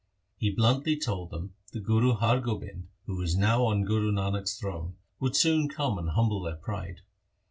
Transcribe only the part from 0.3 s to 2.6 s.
He bluntly told them that Guru Har